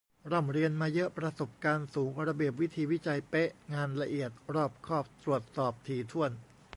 [0.31, 6.31] ร่ำเรียนมาเยอะ ประสบการณ์สูง ระเบียบวิธีวิจัยเป๊ะ งานละเอียด รอบคอบ ตรวจสอบถี่ถ้วน